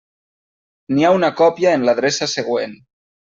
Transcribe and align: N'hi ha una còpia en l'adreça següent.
N'hi 0.95 1.05
ha 1.05 1.11
una 1.17 1.29
còpia 1.41 1.75
en 1.81 1.85
l'adreça 1.91 2.29
següent. 2.33 2.75